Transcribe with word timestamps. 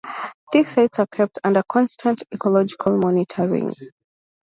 These 0.51 0.71
sites 0.71 0.97
are 0.97 1.05
kept 1.05 1.37
under 1.43 1.61
constant 1.61 2.23
ecological 2.33 2.97
monitoring. 2.97 3.71